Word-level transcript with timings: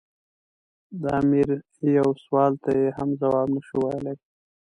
د 1.01 1.03
امیر 1.21 1.49
یوه 1.97 2.13
سوال 2.25 2.53
ته 2.63 2.69
یې 2.79 2.87
هم 2.97 3.09
ځواب 3.21 3.47
نه 3.55 3.61
شو 3.67 3.77
ویلای. 3.83 4.15